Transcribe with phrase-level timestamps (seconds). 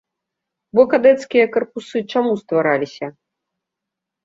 [0.79, 3.07] Бо кадэцкія карпусы чаму ствараліся?